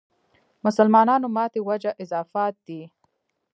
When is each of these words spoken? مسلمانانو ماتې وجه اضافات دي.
مسلمانانو 0.65 1.27
ماتې 1.35 1.59
وجه 1.69 1.91
اضافات 2.03 2.53
دي. 2.67 2.81